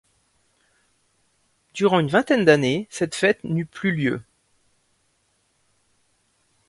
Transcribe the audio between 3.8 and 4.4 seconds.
lieu.